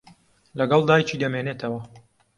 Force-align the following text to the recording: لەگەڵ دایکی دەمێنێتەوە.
لەگەڵ 0.57 0.81
دایکی 0.89 1.19
دەمێنێتەوە. 1.21 1.81